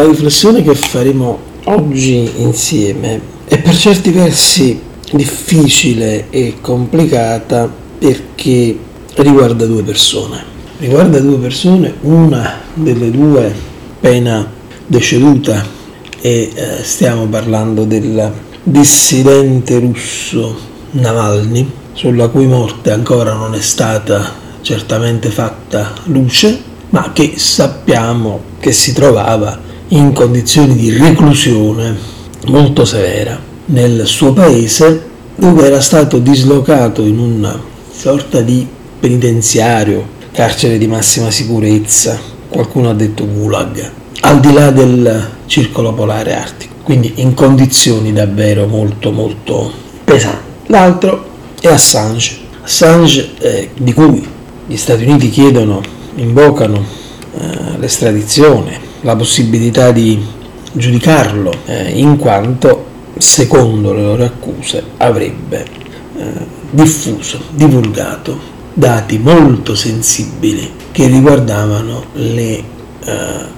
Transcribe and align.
La 0.00 0.06
riflessione 0.06 0.62
che 0.62 0.74
faremo 0.74 1.38
oggi 1.64 2.30
insieme 2.36 3.20
è 3.44 3.60
per 3.60 3.76
certi 3.76 4.10
versi 4.10 4.80
difficile 5.12 6.30
e 6.30 6.54
complicata 6.62 7.70
perché 7.98 8.78
riguarda 9.16 9.66
due 9.66 9.82
persone. 9.82 10.42
Riguarda 10.78 11.18
due 11.20 11.36
persone, 11.36 11.92
una 12.00 12.60
delle 12.72 13.10
due 13.10 13.54
appena 13.96 14.50
deceduta 14.86 15.66
e 16.18 16.50
eh, 16.54 16.82
stiamo 16.82 17.26
parlando 17.26 17.84
del 17.84 18.32
dissidente 18.62 19.80
russo 19.80 20.56
Navalny, 20.92 21.70
sulla 21.92 22.28
cui 22.28 22.46
morte 22.46 22.90
ancora 22.90 23.34
non 23.34 23.54
è 23.54 23.60
stata 23.60 24.32
certamente 24.62 25.28
fatta 25.28 25.92
luce, 26.04 26.58
ma 26.88 27.12
che 27.12 27.34
sappiamo 27.36 28.40
che 28.60 28.72
si 28.72 28.94
trovava 28.94 29.68
in 29.92 30.12
condizioni 30.12 30.76
di 30.76 30.96
reclusione 30.96 31.96
molto 32.46 32.84
severa. 32.84 33.38
Nel 33.66 34.06
suo 34.06 34.32
paese 34.32 35.08
dove 35.34 35.66
era 35.66 35.80
stato 35.80 36.18
dislocato 36.18 37.02
in 37.02 37.18
una 37.18 37.60
sorta 37.92 38.40
di 38.40 38.66
penitenziario, 39.00 40.06
carcere 40.32 40.78
di 40.78 40.86
massima 40.86 41.30
sicurezza, 41.30 42.18
qualcuno 42.48 42.90
ha 42.90 42.94
detto 42.94 43.26
gulag, 43.26 43.90
al 44.20 44.38
di 44.38 44.52
là 44.52 44.70
del 44.70 45.28
circolo 45.46 45.92
polare 45.92 46.34
artico, 46.34 46.74
quindi 46.84 47.14
in 47.16 47.34
condizioni 47.34 48.12
davvero 48.12 48.66
molto 48.66 49.10
molto 49.10 49.72
pesanti. 50.04 50.48
L'altro 50.66 51.26
è 51.60 51.66
Assange, 51.66 52.38
Assange 52.62 53.30
eh, 53.38 53.70
di 53.76 53.92
cui 53.92 54.24
gli 54.66 54.76
Stati 54.76 55.02
Uniti 55.04 55.30
chiedono, 55.30 55.80
invocano 56.14 56.84
eh, 57.38 57.78
l'estradizione, 57.78 58.89
la 59.02 59.16
possibilità 59.16 59.90
di 59.92 60.22
giudicarlo, 60.72 61.52
eh, 61.66 61.90
in 61.98 62.16
quanto, 62.16 62.86
secondo 63.18 63.92
le 63.92 64.02
loro 64.02 64.24
accuse, 64.24 64.82
avrebbe 64.98 65.64
eh, 66.16 66.24
diffuso, 66.70 67.40
divulgato 67.50 68.58
dati 68.72 69.18
molto 69.18 69.74
sensibili 69.74 70.70
che 70.92 71.06
riguardavano 71.06 72.04
le 72.14 72.52
eh, 72.52 72.64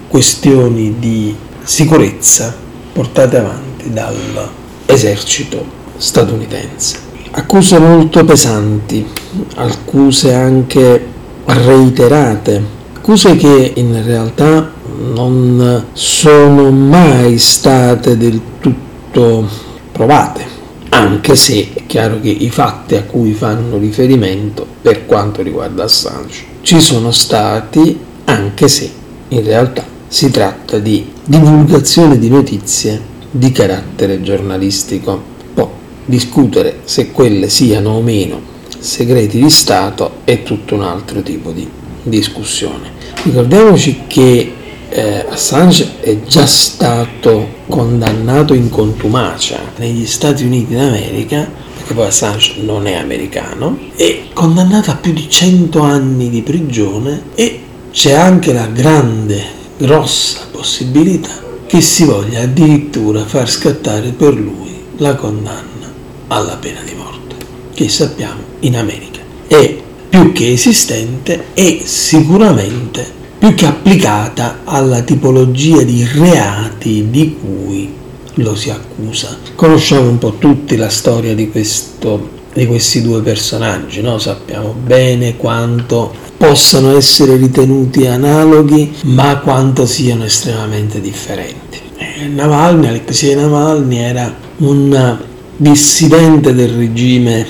questioni 0.09 0.97
di 0.99 1.35
sicurezza 1.63 2.55
portate 2.93 3.39
avanti 3.39 3.93
dall'esercito 3.93 5.65
statunitense. 5.97 7.11
Accuse 7.31 7.79
molto 7.79 8.25
pesanti, 8.25 9.07
accuse 9.55 10.35
anche 10.35 11.07
reiterate, 11.45 12.63
accuse 12.95 13.37
che 13.37 13.73
in 13.77 14.05
realtà 14.05 14.72
non 15.13 15.87
sono 15.93 16.71
mai 16.71 17.39
state 17.39 18.17
del 18.17 18.41
tutto 18.61 19.47
provate, 19.93 20.45
anche 20.89 21.37
se 21.37 21.73
è 21.75 21.87
chiaro 21.87 22.21
che 22.21 22.31
i 22.31 22.51
fatti 22.51 22.95
a 22.97 23.05
cui 23.05 23.33
fanno 23.33 23.79
riferimento 23.79 24.67
per 24.81 25.07
quanto 25.07 25.43
riguarda 25.43 25.85
Assange 25.85 26.51
ci 26.63 26.81
sono 26.81 27.11
stati, 27.11 27.99
anche 28.25 28.69
se 28.69 28.91
in 29.29 29.45
realtà 29.45 29.85
si 30.09 30.31
tratta 30.31 30.79
di 30.79 31.11
divulgazione 31.25 32.19
di 32.19 32.29
notizie 32.29 33.01
di 33.31 33.51
carattere 33.51 34.23
giornalistico. 34.23 35.31
Poi 35.55 35.67
discutere 36.05 36.81
se 36.85 37.11
quelle 37.11 37.49
siano 37.49 37.91
o 37.91 38.03
meno 38.03 38.41
segreti 38.79 39.41
di 39.41 39.51
Stato 39.51 40.19
è 40.25 40.43
tutto 40.43 40.75
un 40.75 40.83
altro 40.83 41.23
tipo 41.23 41.51
di 41.51 41.69
discussione. 42.03 42.91
Ricordiamoci 43.23 44.03
che 44.07 44.53
eh, 44.93 45.25
Assange 45.29 46.01
è 46.01 46.21
già 46.23 46.47
stato 46.47 47.61
condannato 47.67 48.53
in 48.53 48.69
contumacia 48.69 49.59
negli 49.77 50.07
Stati 50.07 50.45
Uniti 50.45 50.75
d'America, 50.75 51.49
perché 51.75 51.95
poi 51.95 52.07
Assange 52.07 52.57
non 52.61 52.87
è 52.87 52.95
americano, 52.95 53.79
è 53.97 54.25
condannato 54.33 54.91
a 54.91 54.97
più 54.97 55.13
di 55.13 55.29
100 55.29 55.81
anni 55.81 56.29
di 56.29 56.43
prigione 56.43 57.23
e 57.35 57.61
c'è 57.91 58.13
anche 58.13 58.53
la 58.53 58.67
grande, 58.67 59.43
grossa 59.79 60.47
possibilità 60.51 61.41
che 61.67 61.81
si 61.81 62.05
voglia 62.05 62.43
addirittura 62.43 63.25
far 63.25 63.49
scattare 63.49 64.11
per 64.11 64.35
lui 64.35 64.85
la 64.99 65.15
condanna 65.15 65.91
alla 66.29 66.57
pena 66.57 66.81
di 66.85 66.95
morte, 66.95 67.37
che 67.73 67.89
sappiamo 67.89 68.41
in 68.61 68.77
America 68.77 69.21
è 69.49 69.81
più 70.09 70.33
che 70.33 70.53
esistente 70.53 71.47
e 71.55 71.83
sicuramente 71.85 73.21
più 73.43 73.57
che 73.57 73.67
applicata 73.67 74.61
alla 74.63 75.01
tipologia 75.01 75.83
di 75.83 76.07
reati 76.13 77.11
di 77.11 77.37
cui 77.41 77.93
lo 78.35 78.55
si 78.55 78.71
accusa. 78.71 79.37
Conosciamo 79.57 80.09
un 80.09 80.19
po' 80.19 80.35
tutti 80.39 80.77
la 80.77 80.89
storia 80.89 81.35
di, 81.35 81.51
questo, 81.51 82.29
di 82.55 82.67
questi 82.67 83.03
due 83.03 83.21
personaggi, 83.21 84.01
no? 84.01 84.19
sappiamo 84.19 84.73
bene 84.81 85.37
quanto 85.37 86.15
possano 86.37 86.97
essere 86.97 87.35
ritenuti 87.35 88.07
analoghi, 88.07 88.95
ma 89.07 89.37
quanto 89.39 89.87
siano 89.87 90.23
estremamente 90.23 91.01
differenti. 91.01 91.81
Eh, 91.97 92.27
Navalny, 92.29 92.87
Alexei 92.87 93.35
Navalny 93.35 93.97
era 93.97 94.33
un 94.59 95.19
dissidente 95.57 96.55
del 96.55 96.69
regime 96.69 97.45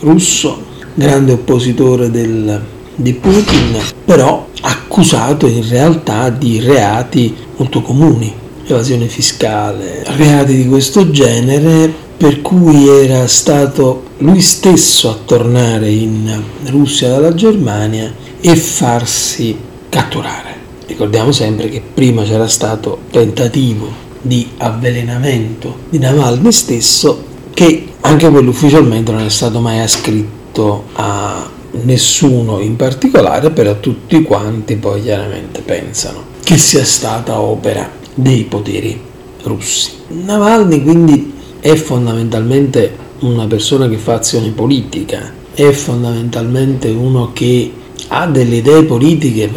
russo, 0.00 0.64
grande 0.94 1.32
oppositore 1.32 2.10
del, 2.10 2.62
di 2.94 3.12
Putin, 3.12 3.78
però 4.06 4.52
accusato 4.94 5.48
in 5.48 5.68
realtà 5.68 6.30
di 6.30 6.60
reati 6.60 7.34
molto 7.56 7.82
comuni, 7.82 8.32
evasione 8.64 9.08
fiscale, 9.08 10.04
reati 10.16 10.54
di 10.54 10.68
questo 10.68 11.10
genere 11.10 11.92
per 12.16 12.40
cui 12.40 12.86
era 12.86 13.26
stato 13.26 14.04
lui 14.18 14.40
stesso 14.40 15.10
a 15.10 15.18
tornare 15.24 15.90
in 15.90 16.40
Russia 16.66 17.08
dalla 17.08 17.34
Germania 17.34 18.14
e 18.40 18.54
farsi 18.54 19.58
catturare. 19.88 20.54
Ricordiamo 20.86 21.32
sempre 21.32 21.68
che 21.68 21.82
prima 21.92 22.22
c'era 22.22 22.46
stato 22.46 23.00
tentativo 23.10 23.90
di 24.22 24.48
avvelenamento 24.58 25.78
di 25.88 25.98
Navalny 25.98 26.52
stesso 26.52 27.24
che 27.52 27.88
anche 28.02 28.30
quello 28.30 28.50
ufficialmente 28.50 29.10
non 29.10 29.22
è 29.22 29.28
stato 29.28 29.58
mai 29.58 29.80
ascritto 29.80 30.84
a 30.92 31.50
nessuno 31.82 32.60
in 32.60 32.76
particolare, 32.76 33.50
però 33.50 33.78
tutti 33.80 34.22
quanti 34.22 34.76
poi 34.76 35.02
chiaramente 35.02 35.60
pensano 35.60 36.32
che 36.42 36.56
sia 36.56 36.84
stata 36.84 37.40
opera 37.40 37.90
dei 38.14 38.44
poteri 38.44 39.00
russi. 39.42 39.92
Navalny 40.08 40.82
quindi 40.82 41.32
è 41.60 41.74
fondamentalmente 41.74 42.96
una 43.20 43.46
persona 43.46 43.88
che 43.88 43.96
fa 43.96 44.14
azione 44.14 44.50
politica, 44.50 45.32
è 45.54 45.70
fondamentalmente 45.70 46.88
uno 46.88 47.32
che 47.32 47.72
ha 48.08 48.26
delle 48.26 48.56
idee 48.56 48.84
politiche, 48.84 49.50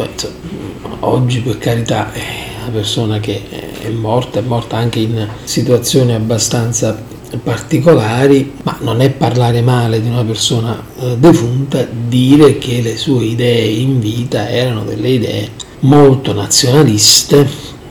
oggi 1.00 1.40
per 1.40 1.58
carità 1.58 2.12
è 2.12 2.22
una 2.62 2.70
persona 2.70 3.20
che 3.20 3.42
è 3.80 3.88
morta, 3.90 4.38
è 4.38 4.42
morta 4.42 4.76
anche 4.76 5.00
in 5.00 5.28
situazioni 5.44 6.14
abbastanza 6.14 7.07
particolari, 7.42 8.52
ma 8.62 8.76
non 8.80 9.00
è 9.00 9.10
parlare 9.10 9.60
male 9.60 10.00
di 10.00 10.08
una 10.08 10.24
persona 10.24 10.82
eh, 10.98 11.16
defunta 11.18 11.86
dire 12.08 12.58
che 12.58 12.80
le 12.80 12.96
sue 12.96 13.24
idee 13.24 13.66
in 13.66 14.00
vita 14.00 14.48
erano 14.48 14.84
delle 14.84 15.10
idee 15.10 15.50
molto 15.80 16.32
nazionaliste, 16.32 17.46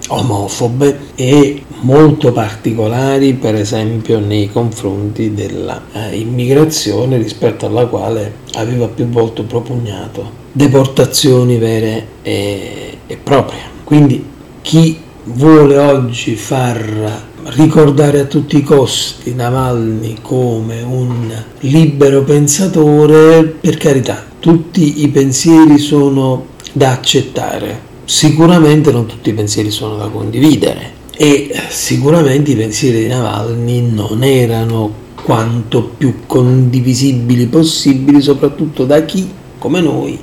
omofobe 0.09 0.99
e 1.15 1.63
molto 1.81 2.31
particolari, 2.31 3.33
per 3.33 3.55
esempio 3.55 4.19
nei 4.19 4.49
confronti 4.51 5.33
dell'immigrazione 5.33 7.15
eh, 7.15 7.21
rispetto 7.21 7.65
alla 7.65 7.85
quale 7.85 8.33
aveva 8.53 8.87
più 8.87 9.07
volte 9.07 9.43
propugnato 9.43 10.45
deportazioni 10.51 11.57
vere 11.57 12.07
e, 12.23 12.97
e 13.05 13.17
proprie. 13.17 13.61
Quindi 13.83 14.25
chi 14.61 14.99
vuole 15.23 15.77
oggi 15.77 16.35
far 16.35 17.25
ricordare 17.49 18.19
a 18.19 18.25
tutti 18.25 18.57
i 18.57 18.63
costi 18.63 19.33
Navalny 19.33 20.17
come 20.21 20.81
un 20.81 21.33
libero 21.59 22.23
pensatore, 22.23 23.43
per 23.43 23.77
carità, 23.77 24.25
tutti 24.39 25.03
i 25.03 25.07
pensieri 25.09 25.77
sono 25.77 26.47
da 26.73 26.91
accettare, 26.91 27.79
sicuramente 28.05 28.91
non 28.91 29.05
tutti 29.05 29.29
i 29.29 29.33
pensieri 29.33 29.71
sono 29.71 29.95
da 29.95 30.07
condividere 30.07 30.95
e 31.15 31.51
sicuramente 31.69 32.51
i 32.51 32.55
pensieri 32.55 32.99
di 32.99 33.07
Navalny 33.07 33.91
non 33.91 34.23
erano 34.23 35.05
quanto 35.23 35.83
più 35.97 36.25
condivisibili 36.25 37.47
possibili, 37.47 38.21
soprattutto 38.21 38.85
da 38.85 39.03
chi, 39.03 39.27
come 39.57 39.81
noi, 39.81 40.19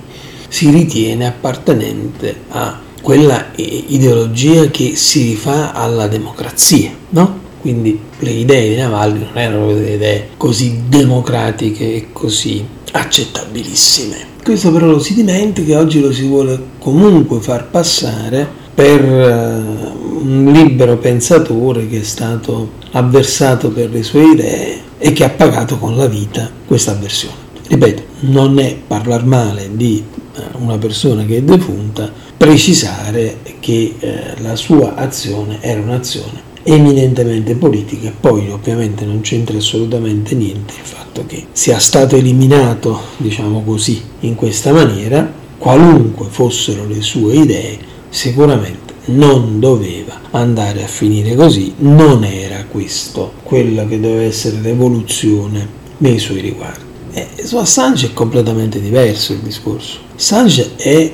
si 0.49 0.71
ritiene 0.71 1.27
appartenente 1.27 2.37
a 2.51 2.81
quella 3.05 3.49
ideologia 3.57 4.69
che 4.69 4.97
si 4.97 5.25
rifà 5.25 5.75
alla 5.75 6.09
democrazia, 6.09 6.91
no? 7.11 7.39
Quindi 7.61 8.01
le 8.21 8.31
idee 8.31 8.71
di 8.71 8.77
Navalny 8.81 9.19
non 9.19 9.37
erano 9.37 9.75
delle 9.75 9.93
idee 9.93 10.29
così 10.39 10.85
democratiche 10.89 11.97
e 11.97 12.07
così 12.13 12.67
accettabilissime. 12.93 14.17
Questo 14.43 14.73
però 14.73 14.87
lo 14.87 15.01
si 15.01 15.13
dimentica, 15.13 15.79
oggi 15.79 16.01
lo 16.01 16.15
si 16.15 16.27
vuole 16.27 16.59
comunque 16.79 17.41
far 17.41 17.69
passare 17.69 18.49
per 18.73 19.05
eh, 19.05 19.93
un 20.23 20.51
libero 20.51 20.97
pensatore 20.97 21.87
che 21.87 22.01
è 22.01 22.05
stato 22.05 22.71
avversato 22.93 23.69
per 23.69 23.91
le 23.91 24.03
sue 24.03 24.31
idee 24.33 24.81
e 24.97 25.13
che 25.13 25.25
ha 25.25 25.31
pagato 25.31 25.77
con 25.77 25.95
la 25.95 26.07
vita 26.07 26.51
questa 26.67 26.93
avversione. 26.93 27.44
Ripeto, 27.67 28.03
non 28.21 28.59
è 28.59 28.77
parlare 28.87 29.25
male 29.25 29.71
di 29.73 30.03
eh, 30.37 30.41
una 30.59 30.77
persona 30.79 31.25
che 31.25 31.39
è 31.39 31.43
defunta, 31.43 32.13
precisare 32.37 33.39
che 33.61 33.95
eh, 33.99 34.41
la 34.41 34.55
sua 34.55 34.95
azione 34.97 35.59
era 35.61 35.81
un'azione 35.81 36.53
eminentemente 36.65 37.55
politica, 37.55 38.13
poi 38.19 38.51
ovviamente 38.51 39.05
non 39.05 39.21
c'entra 39.21 39.57
assolutamente 39.57 40.35
niente 40.35 40.75
il 40.75 40.87
fatto 40.87 41.25
che 41.27 41.47
sia 41.53 41.79
stato 41.79 42.17
eliminato, 42.17 43.01
diciamo 43.19 43.63
così, 43.63 44.01
in 44.21 44.35
questa 44.35 44.73
maniera, 44.73 45.31
qualunque 45.59 46.27
fossero 46.29 46.87
le 46.87 47.03
sue 47.03 47.35
idee, 47.35 47.79
sicuramente 48.09 48.95
non 49.07 49.61
doveva 49.61 50.19
andare 50.31 50.83
a 50.83 50.89
finire 50.89 51.35
così, 51.35 51.75
non 51.79 52.25
era 52.25 52.65
questo 52.65 53.35
quello 53.43 53.87
che 53.87 54.01
doveva 54.01 54.23
essere 54.23 54.61
l'evoluzione 54.61 55.67
nei 55.99 56.19
suoi 56.19 56.41
riguardi. 56.41 56.84
E 57.17 57.29
su 57.45 57.57
Assange 57.59 58.09
è 58.09 58.13
completamente 58.13 58.81
diverso 58.81 59.35
il 59.35 59.39
discorso. 59.39 59.99
Assange 60.17 60.73
è 60.75 61.13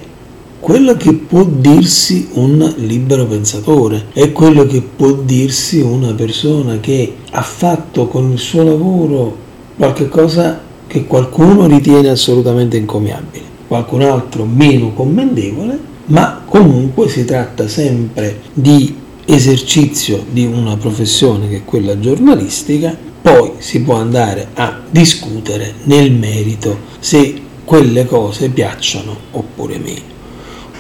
quello 0.59 0.97
che 0.97 1.13
può 1.13 1.45
dirsi 1.45 2.31
un 2.33 2.73
libero 2.79 3.27
pensatore, 3.27 4.07
è 4.15 4.33
quello 4.33 4.65
che 4.65 4.81
può 4.81 5.13
dirsi 5.13 5.81
una 5.81 6.15
persona 6.15 6.81
che 6.81 7.17
ha 7.31 7.43
fatto 7.43 8.09
con 8.09 8.33
il 8.33 8.39
suo 8.39 8.63
lavoro 8.63 9.37
qualche 9.77 10.09
cosa 10.09 10.61
che 10.87 11.05
qualcuno 11.05 11.67
ritiene 11.67 12.09
assolutamente 12.09 12.79
incommiabile, 12.79 13.45
qualcun 13.69 14.01
altro 14.01 14.47
meno 14.47 14.93
commendevole, 14.95 15.79
ma 16.07 16.43
comunque 16.47 17.09
si 17.09 17.27
tratta 17.27 17.69
sempre 17.69 18.41
di 18.55 18.97
esercizio 19.27 20.25
di 20.31 20.47
una 20.47 20.77
professione 20.77 21.49
che 21.49 21.57
è 21.57 21.65
quella 21.65 21.99
giornalistica, 21.99 22.97
poi 23.23 23.53
si 23.59 23.83
può 23.83 23.95
andare 23.97 24.49
a 24.55 24.81
discutere 24.91 25.75
nel 25.85 26.13
merito 26.13 26.79
se 26.99 27.41
quelle 27.65 28.07
cose 28.07 28.49
piacciono 28.49 29.17
oppure 29.33 29.79
meno. 29.79 30.19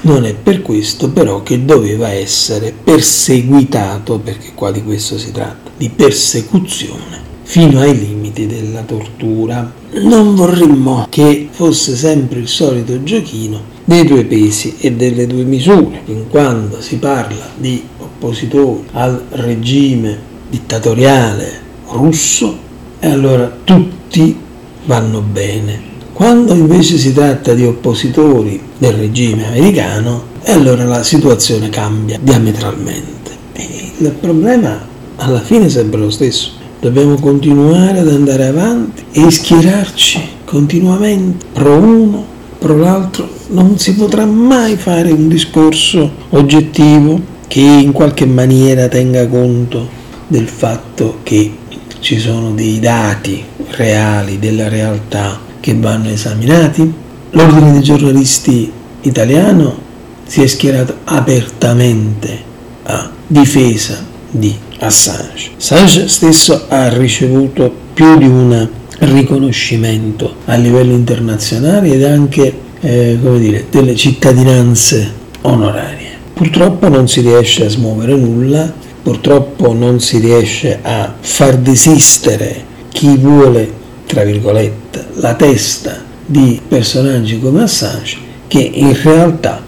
Non 0.03 0.25
è 0.25 0.35
per 0.35 0.63
questo 0.63 1.11
però 1.11 1.43
che 1.43 1.65
doveva 1.65 2.09
essere 2.09 2.73
perseguitato, 2.73 4.19
perché 4.19 4.53
qua 4.55 4.71
di 4.71 4.83
questo 4.83 5.19
si 5.19 5.31
tratta, 5.31 5.71
di 5.77 5.91
persecuzione 5.91 7.29
fino 7.43 7.81
ai 7.81 7.99
limiti 7.99 8.47
della 8.47 8.83
tortura. 8.83 9.73
Non 9.93 10.35
vorremmo 10.35 11.07
che 11.11 11.49
fosse 11.51 11.95
sempre 11.97 12.39
il 12.39 12.49
solito 12.49 13.03
giochino 13.03 13.61
dei 13.85 14.05
due 14.05 14.25
pesi 14.25 14.77
e 14.79 14.93
delle 14.93 15.27
due 15.27 15.43
misure, 15.43 16.03
in 16.07 16.29
quando 16.29 16.81
si 16.81 16.97
parla 16.97 17.51
di 17.57 17.83
oppositori 17.99 18.85
al 18.93 19.23
regime 19.31 20.19
dittatoriale 20.49 21.60
russo 21.93 22.59
e 22.99 23.09
allora 23.09 23.53
tutti 23.65 24.37
vanno 24.85 25.21
bene 25.21 25.89
quando 26.21 26.53
invece 26.53 26.99
si 26.99 27.15
tratta 27.15 27.55
di 27.55 27.65
oppositori 27.65 28.61
del 28.77 28.93
regime 28.93 29.47
americano, 29.47 30.25
allora 30.45 30.85
la 30.85 31.03
situazione 31.03 31.71
cambia 31.71 32.19
diametralmente. 32.21 33.31
E 33.55 33.93
il 33.97 34.11
problema 34.21 34.87
alla 35.17 35.41
fine 35.41 35.65
è 35.65 35.69
sempre 35.71 35.99
lo 35.99 36.11
stesso. 36.11 36.51
Dobbiamo 36.79 37.15
continuare 37.15 38.01
ad 38.01 38.09
andare 38.09 38.49
avanti 38.49 39.03
e 39.13 39.31
schierarci 39.31 40.21
continuamente 40.45 41.47
pro 41.55 41.77
uno, 41.79 42.23
pro 42.59 42.77
l'altro. 42.77 43.27
Non 43.49 43.79
si 43.79 43.95
potrà 43.95 44.27
mai 44.27 44.77
fare 44.77 45.13
un 45.13 45.27
discorso 45.27 46.11
oggettivo 46.29 47.19
che 47.47 47.63
in 47.63 47.93
qualche 47.93 48.27
maniera 48.27 48.89
tenga 48.89 49.27
conto 49.27 49.89
del 50.27 50.49
fatto 50.49 51.21
che 51.23 51.51
ci 52.00 52.19
sono 52.19 52.52
dei 52.52 52.81
dati 52.81 53.44
reali 53.70 54.38
della 54.38 54.69
realtà 54.69 55.38
che 55.61 55.75
vanno 55.75 56.08
esaminati. 56.08 56.93
L'ordine 57.31 57.73
dei 57.73 57.82
giornalisti 57.82 58.73
italiano 59.02 59.79
si 60.26 60.43
è 60.43 60.47
schierato 60.47 60.97
apertamente 61.05 62.43
a 62.85 63.11
difesa 63.26 64.05
di 64.31 64.55
Assange. 64.79 65.50
Assange 65.56 66.08
stesso 66.08 66.67
ha 66.69 66.88
ricevuto 66.88 67.73
più 67.93 68.17
di 68.17 68.26
un 68.26 68.69
riconoscimento 69.00 70.37
a 70.46 70.56
livello 70.56 70.93
internazionale 70.93 71.93
ed 71.93 72.05
anche 72.05 72.53
eh, 72.81 73.19
dire, 73.38 73.67
delle 73.70 73.94
cittadinanze 73.94 75.12
onorarie. 75.43 76.08
Purtroppo 76.32 76.88
non 76.88 77.06
si 77.08 77.20
riesce 77.20 77.67
a 77.67 77.69
smuovere 77.69 78.14
nulla, 78.14 78.73
purtroppo 79.02 79.73
non 79.73 80.00
si 80.00 80.19
riesce 80.19 80.79
a 80.82 81.14
far 81.19 81.56
desistere 81.56 82.64
chi 82.88 83.17
vuole 83.17 83.79
tra 84.11 84.25
virgolette, 84.25 85.06
la 85.14 85.35
testa 85.35 86.02
di 86.26 86.61
personaggi 86.67 87.38
come 87.38 87.62
Assange 87.62 88.17
che 88.49 88.58
in 88.58 89.00
realtà 89.00 89.62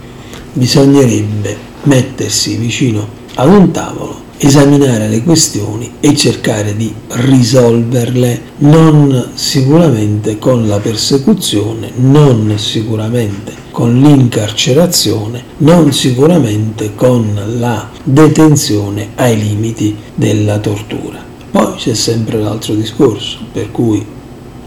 bisognerebbe 0.52 1.56
mettersi 1.84 2.56
vicino 2.56 3.06
ad 3.36 3.48
un 3.48 3.70
tavolo, 3.70 4.21
esaminare 4.44 5.06
le 5.08 5.22
questioni 5.22 5.92
e 6.00 6.16
cercare 6.16 6.74
di 6.74 6.92
risolverle 7.06 8.40
non 8.58 9.30
sicuramente 9.34 10.36
con 10.38 10.66
la 10.66 10.80
persecuzione, 10.80 11.92
non 11.94 12.52
sicuramente 12.58 13.54
con 13.70 14.00
l'incarcerazione, 14.00 15.44
non 15.58 15.92
sicuramente 15.92 16.96
con 16.96 17.40
la 17.56 17.88
detenzione 18.02 19.10
ai 19.14 19.38
limiti 19.38 19.96
della 20.12 20.58
tortura. 20.58 21.24
Poi 21.48 21.74
c'è 21.76 21.94
sempre 21.94 22.40
l'altro 22.40 22.74
discorso, 22.74 23.38
per 23.52 23.70
cui 23.70 24.04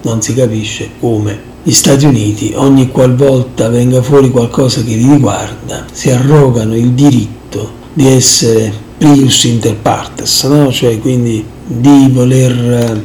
non 0.03 0.21
si 0.21 0.33
capisce 0.33 0.91
come 1.01 1.53
gli 1.63 1.73
Stati 1.73 2.05
Uniti, 2.05 2.53
ogni 2.55 2.91
qualvolta 2.91 3.67
venga 3.67 4.01
fuori 4.01 4.31
qualcosa 4.31 4.83
che 4.83 4.95
li 4.95 5.11
riguarda, 5.11 5.85
si 5.91 6.11
arrogano 6.11 6.77
il 6.77 6.91
diritto 6.91 7.83
di 7.91 8.07
essere 8.07 8.84
prius 9.05 9.43
inter 9.43 9.75
partes, 9.75 10.43
no? 10.45 10.71
cioè 10.71 10.97
quindi 10.99 11.45
di 11.63 12.09
voler 12.11 12.51
eh, 12.51 13.03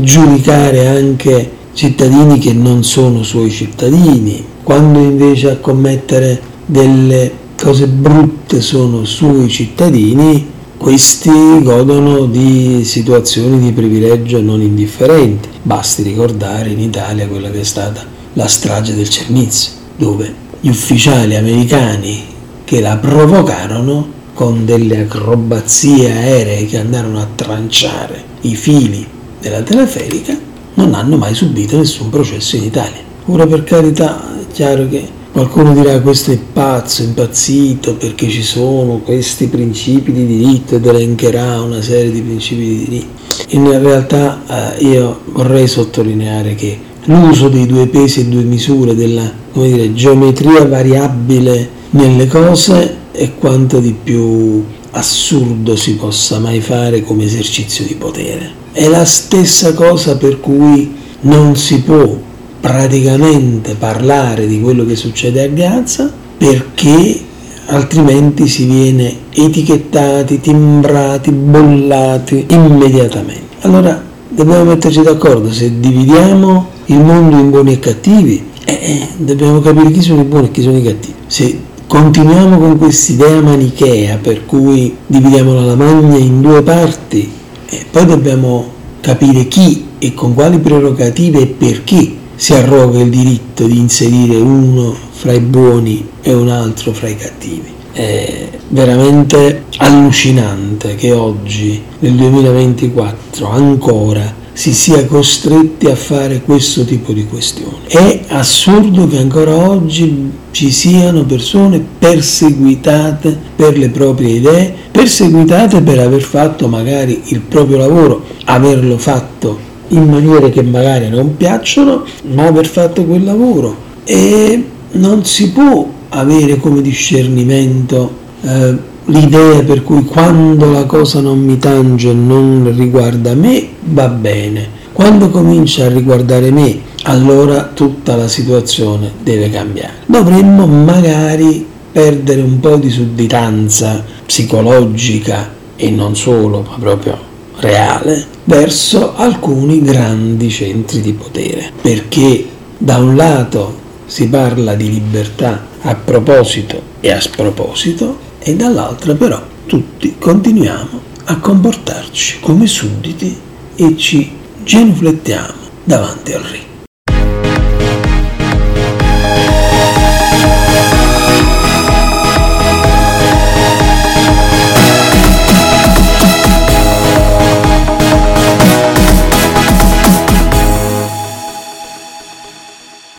giudicare 0.00 0.86
anche 0.86 1.50
cittadini 1.72 2.38
che 2.38 2.52
non 2.52 2.84
sono 2.84 3.24
suoi 3.24 3.50
cittadini, 3.50 4.44
quando 4.62 5.00
invece 5.00 5.50
a 5.50 5.56
commettere 5.56 6.40
delle 6.66 7.32
cose 7.60 7.88
brutte 7.88 8.60
sono 8.60 9.04
suoi 9.04 9.48
cittadini, 9.48 10.46
questi 10.76 11.30
godono 11.62 12.26
di 12.26 12.84
situazioni 12.84 13.58
di 13.58 13.72
privilegio 13.72 14.40
non 14.40 14.62
indifferenti. 14.62 15.48
Basti 15.62 16.02
ricordare 16.02 16.70
in 16.70 16.78
Italia 16.78 17.26
quella 17.26 17.50
che 17.50 17.60
è 17.60 17.64
stata 17.64 18.04
la 18.34 18.46
strage 18.46 18.94
del 18.94 19.08
Cernizio, 19.08 19.72
dove 19.96 20.32
gli 20.60 20.68
ufficiali 20.68 21.34
americani 21.34 22.22
che 22.64 22.80
la 22.80 22.96
provocarono 22.96 24.18
con 24.40 24.64
delle 24.64 25.02
acrobazie 25.02 26.10
aeree 26.10 26.64
che 26.64 26.78
andarono 26.78 27.20
a 27.20 27.28
tranciare 27.34 28.24
i 28.40 28.54
fili 28.54 29.06
della 29.38 29.60
teleferica 29.60 30.34
non 30.76 30.94
hanno 30.94 31.18
mai 31.18 31.34
subito 31.34 31.76
nessun 31.76 32.08
processo 32.08 32.56
in 32.56 32.64
Italia. 32.64 33.02
Ora 33.26 33.46
per 33.46 33.64
carità 33.64 34.40
è 34.40 34.46
chiaro 34.50 34.88
che 34.88 35.18
Qualcuno 35.30 35.74
dirà 35.74 36.00
questo 36.00 36.32
è 36.32 36.38
pazzo, 36.38 37.02
impazzito 37.02 37.94
perché 37.94 38.28
ci 38.28 38.42
sono 38.42 38.98
questi 38.98 39.46
principi 39.46 40.10
di 40.10 40.26
diritto 40.26 40.74
ed 40.74 40.86
elencherà 40.86 41.60
una 41.60 41.80
serie 41.80 42.10
di 42.10 42.20
principi 42.20 42.62
di 42.62 42.78
diritto. 42.78 43.44
In 43.50 43.80
realtà 43.80 44.74
eh, 44.78 44.84
io 44.86 45.20
vorrei 45.26 45.68
sottolineare 45.68 46.56
che 46.56 46.76
l'uso 47.04 47.48
dei 47.48 47.66
due 47.66 47.86
pesi 47.86 48.20
e 48.20 48.24
due 48.24 48.42
misure, 48.42 48.96
della 48.96 49.30
dire, 49.52 49.92
geometria 49.92 50.66
variabile 50.66 51.78
nelle 51.90 52.26
cose 52.26 52.96
è 53.10 53.34
quanto 53.34 53.80
di 53.80 53.94
più 54.00 54.64
assurdo 54.92 55.76
si 55.76 55.94
possa 55.94 56.38
mai 56.38 56.60
fare 56.60 57.02
come 57.02 57.24
esercizio 57.24 57.84
di 57.84 57.94
potere. 57.94 58.58
È 58.72 58.86
la 58.88 59.04
stessa 59.04 59.74
cosa 59.74 60.16
per 60.16 60.40
cui 60.40 60.96
non 61.22 61.56
si 61.56 61.82
può 61.82 62.18
praticamente 62.60 63.74
parlare 63.74 64.46
di 64.46 64.60
quello 64.60 64.84
che 64.84 64.96
succede 64.96 65.42
a 65.42 65.48
Gaza 65.48 66.12
perché 66.36 67.20
altrimenti 67.66 68.46
si 68.48 68.66
viene 68.66 69.14
etichettati, 69.30 70.40
timbrati, 70.40 71.30
bollati 71.30 72.46
immediatamente. 72.50 73.56
Allora 73.60 74.02
dobbiamo 74.28 74.64
metterci 74.64 75.02
d'accordo, 75.02 75.52
se 75.52 75.78
dividiamo 75.78 76.68
il 76.86 77.00
mondo 77.00 77.36
in 77.36 77.50
buoni 77.50 77.72
e 77.72 77.78
cattivi, 77.78 78.44
eh, 78.64 78.72
eh 78.72 79.08
dobbiamo 79.16 79.60
capire 79.60 79.90
chi 79.90 80.02
sono 80.02 80.20
i 80.20 80.24
buoni 80.24 80.46
e 80.46 80.50
chi 80.50 80.62
sono 80.62 80.78
i 80.78 80.82
cattivi. 80.82 81.14
Se 81.26 81.58
continuiamo 81.90 82.56
con 82.56 82.78
quest'idea 82.78 83.40
manichea 83.40 84.18
per 84.18 84.46
cui 84.46 84.96
dividiamo 85.08 85.52
la 85.54 85.64
lavagna 85.64 86.16
in 86.18 86.40
due 86.40 86.62
parti, 86.62 87.28
eh, 87.66 87.84
poi 87.90 88.06
dobbiamo 88.06 88.70
capire 89.00 89.48
chi 89.48 89.86
e 89.98 90.14
con 90.14 90.34
quali 90.34 90.60
prerogative 90.60 91.40
e 91.40 91.46
perché 91.46 92.14
si 92.36 92.54
arroga 92.54 93.00
il 93.00 93.10
diritto 93.10 93.66
di 93.66 93.76
inserire 93.76 94.36
uno 94.36 94.94
fra 95.10 95.32
i 95.32 95.40
buoni 95.40 96.06
e 96.22 96.32
un 96.32 96.48
altro 96.48 96.92
fra 96.92 97.08
i 97.08 97.16
cattivi. 97.16 97.74
È 97.90 98.48
veramente 98.68 99.64
allucinante 99.78 100.94
che 100.94 101.10
oggi, 101.10 101.82
nel 101.98 102.12
2024, 102.12 103.50
ancora 103.50 104.32
si 104.52 104.72
sia 104.72 105.04
costretti 105.06 105.86
a 105.86 105.96
fare 105.96 106.40
questo 106.42 106.84
tipo 106.84 107.12
di 107.12 107.26
questioni. 107.26 107.78
È 107.88 108.26
assurdo 108.28 109.08
che 109.08 109.18
ancora 109.18 109.56
oggi 109.56 110.38
ci 110.50 110.70
siano 110.70 111.24
persone 111.24 111.84
perseguitate 111.98 113.36
per 113.56 113.78
le 113.78 113.88
proprie 113.90 114.34
idee, 114.34 114.74
perseguitate 114.90 115.80
per 115.80 115.98
aver 115.98 116.22
fatto 116.22 116.68
magari 116.68 117.22
il 117.26 117.40
proprio 117.40 117.78
lavoro, 117.78 118.24
averlo 118.44 118.98
fatto 118.98 119.68
in 119.88 120.08
maniere 120.08 120.50
che 120.50 120.62
magari 120.62 121.08
non 121.08 121.36
piacciono, 121.36 122.04
ma 122.32 122.46
aver 122.46 122.66
fatto 122.66 123.04
quel 123.04 123.24
lavoro. 123.24 123.88
E 124.04 124.64
non 124.92 125.24
si 125.24 125.52
può 125.52 125.88
avere 126.10 126.56
come 126.56 126.82
discernimento 126.82 128.18
eh, 128.42 128.76
l'idea 129.06 129.62
per 129.62 129.82
cui 129.82 130.04
quando 130.04 130.70
la 130.70 130.84
cosa 130.84 131.20
non 131.20 131.40
mi 131.40 131.58
tange, 131.58 132.12
non 132.12 132.72
riguarda 132.76 133.34
me, 133.34 133.68
va 133.84 134.08
bene. 134.08 134.78
Quando 134.92 135.30
comincia 135.30 135.86
a 135.86 135.88
riguardare 135.88 136.50
me, 136.50 136.78
allora 137.10 137.64
tutta 137.74 138.14
la 138.14 138.28
situazione 138.28 139.12
deve 139.20 139.50
cambiare. 139.50 139.94
Dovremmo 140.06 140.66
magari 140.66 141.66
perdere 141.90 142.40
un 142.40 142.60
po' 142.60 142.76
di 142.76 142.88
sudditanza 142.88 144.04
psicologica 144.24 145.52
e 145.74 145.90
non 145.90 146.14
solo, 146.14 146.64
ma 146.68 146.76
proprio 146.78 147.18
reale, 147.56 148.24
verso 148.44 149.14
alcuni 149.16 149.82
grandi 149.82 150.50
centri 150.50 151.00
di 151.00 151.12
potere. 151.12 151.72
Perché 151.80 152.46
da 152.78 152.98
un 152.98 153.16
lato 153.16 153.78
si 154.06 154.28
parla 154.28 154.74
di 154.74 154.88
libertà 154.88 155.66
a 155.82 155.94
proposito 155.96 156.80
e 157.00 157.10
a 157.10 157.20
sproposito 157.20 158.28
e 158.38 158.54
dall'altra 158.54 159.14
però 159.14 159.42
tutti 159.66 160.14
continuiamo 160.18 161.08
a 161.24 161.38
comportarci 161.38 162.38
come 162.40 162.66
sudditi 162.66 163.36
e 163.74 163.96
ci 163.96 164.30
genuflettiamo 164.62 165.58
davanti 165.84 166.32
al 166.32 166.42
re. 166.42 166.69